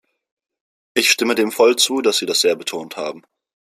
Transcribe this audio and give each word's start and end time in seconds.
Ich 0.95 1.11
stimme 1.11 1.35
dem 1.35 1.51
voll 1.51 1.75
zu, 1.75 2.01
dass 2.01 2.17
Sie 2.17 2.25
das 2.25 2.39
sehr 2.39 2.55
betont 2.55 2.97
haben. 2.97 3.21